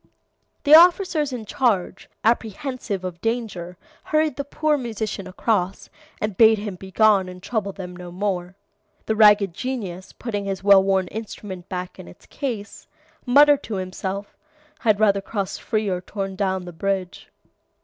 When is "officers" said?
0.73-1.31